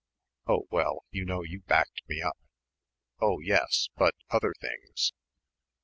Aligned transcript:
"Oh 0.47 0.65
well, 0.71 1.03
you 1.11 1.25
know 1.25 1.43
you 1.43 1.59
backed 1.59 2.01
me 2.07 2.23
up." 2.23 2.39
"Oh 3.19 3.39
yes, 3.39 3.89
but 3.95 4.15
other 4.31 4.55
things...." 4.59 5.13